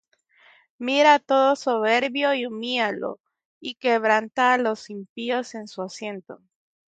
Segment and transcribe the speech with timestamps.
[0.87, 3.11] Mira á todo soberbio, y humíllalo,
[3.59, 6.41] Y quebranta á los impíos en su asiento.